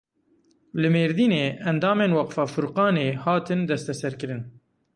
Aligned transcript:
Li 0.81 0.89
Mêrdînê 0.95 1.45
endamên 1.71 2.11
Weqfa 2.17 2.45
Furqanê 2.53 3.07
hatin 3.23 3.59
desteserkirin. 3.71 4.41